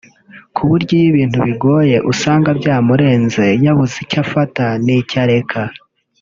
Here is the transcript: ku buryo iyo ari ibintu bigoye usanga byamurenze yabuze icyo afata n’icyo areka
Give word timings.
ku 0.55 0.61
buryo 0.69 0.93
iyo 0.95 1.03
ari 1.05 1.09
ibintu 1.13 1.37
bigoye 1.47 1.97
usanga 2.11 2.49
byamurenze 2.59 3.45
yabuze 3.65 3.95
icyo 4.03 4.17
afata 4.25 4.65
n’icyo 4.85 5.17
areka 5.25 5.61